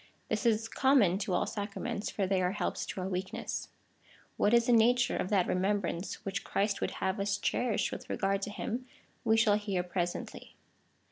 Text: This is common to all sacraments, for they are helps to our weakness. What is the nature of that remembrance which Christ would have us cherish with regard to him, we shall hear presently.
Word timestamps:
This 0.29 0.47
is 0.47 0.67
common 0.67 1.19
to 1.19 1.33
all 1.33 1.45
sacraments, 1.45 2.09
for 2.09 2.25
they 2.25 2.41
are 2.41 2.53
helps 2.53 2.87
to 2.87 3.01
our 3.01 3.07
weakness. 3.07 3.69
What 4.35 4.51
is 4.51 4.65
the 4.65 4.71
nature 4.73 5.15
of 5.15 5.29
that 5.29 5.45
remembrance 5.45 6.25
which 6.25 6.43
Christ 6.43 6.81
would 6.81 6.89
have 7.05 7.19
us 7.19 7.37
cherish 7.37 7.91
with 7.91 8.09
regard 8.09 8.41
to 8.41 8.49
him, 8.49 8.87
we 9.23 9.37
shall 9.37 9.53
hear 9.57 9.83
presently. 9.83 10.55